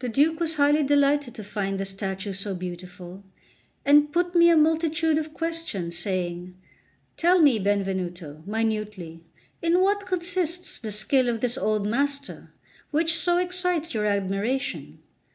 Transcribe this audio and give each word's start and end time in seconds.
The 0.00 0.10
Duke 0.10 0.38
was 0.40 0.56
highly 0.56 0.82
delighted 0.82 1.34
to 1.36 1.42
find 1.42 1.80
the 1.80 1.86
statue 1.86 2.34
so 2.34 2.54
beautiful, 2.54 3.24
and 3.82 4.12
put 4.12 4.34
me 4.34 4.50
a 4.50 4.58
multitude 4.58 5.16
of 5.16 5.32
questions, 5.32 5.96
saying: 5.96 6.54
"Tell 7.16 7.40
me, 7.40 7.58
Benvenuto, 7.58 8.42
minutely, 8.44 9.24
in 9.62 9.80
what 9.80 10.04
consists 10.04 10.78
the 10.78 10.90
skill 10.90 11.30
of 11.30 11.40
this 11.40 11.56
old 11.56 11.86
master, 11.86 12.52
which 12.90 13.14
so 13.14 13.38
excites 13.38 13.94
your 13.94 14.04
admiration." 14.04 14.98